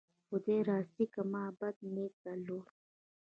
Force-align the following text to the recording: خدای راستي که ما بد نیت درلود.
خدای 0.27 0.59
راستي 0.69 1.05
که 1.13 1.21
ما 1.31 1.43
بد 1.59 1.75
نیت 1.93 2.13
درلود. 2.23 2.67